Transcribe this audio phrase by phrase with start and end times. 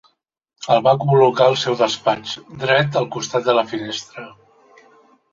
[0.75, 2.31] El va col·locar al seu despatx,
[2.63, 4.25] dret al costat de la finestra.